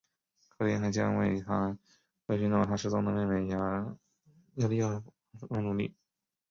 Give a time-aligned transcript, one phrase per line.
[0.57, 3.95] 林克还将为寻找他失踪的妹妹雅
[4.55, 5.03] 丽儿
[5.51, 5.93] 而努力。